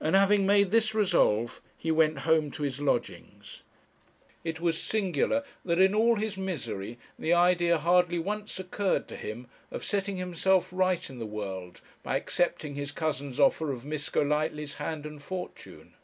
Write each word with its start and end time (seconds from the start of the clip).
And 0.00 0.16
having 0.16 0.46
made 0.46 0.72
this 0.72 0.96
resolve 0.96 1.60
he 1.78 1.92
went 1.92 2.18
home 2.26 2.50
to 2.50 2.64
his 2.64 2.80
lodgings. 2.80 3.62
It 4.42 4.58
was 4.60 4.82
singular 4.82 5.44
that 5.64 5.78
in 5.78 5.94
all 5.94 6.16
his 6.16 6.36
misery 6.36 6.98
the 7.20 7.34
idea 7.34 7.78
hardly 7.78 8.18
once 8.18 8.58
occurred 8.58 9.06
to 9.06 9.16
him 9.16 9.46
of 9.70 9.84
setting 9.84 10.16
himself 10.16 10.70
right 10.72 11.08
in 11.08 11.20
the 11.20 11.24
world 11.24 11.80
by 12.02 12.16
accepting 12.16 12.74
his 12.74 12.90
cousin's 12.90 13.38
offer 13.38 13.70
of 13.70 13.84
Miss 13.84 14.08
Golightly's 14.10 14.74
hand 14.78 15.06
and 15.06 15.22
fortune. 15.22 15.94